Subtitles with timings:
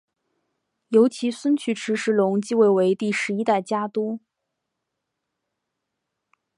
[0.87, 4.19] 由其孙菊池时隆继位为第十一代家督。